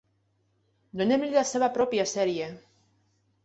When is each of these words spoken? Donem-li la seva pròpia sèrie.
Donem-li 1.03 1.31
la 1.37 1.45
seva 1.51 1.71
pròpia 1.77 2.09
sèrie. 2.17 2.51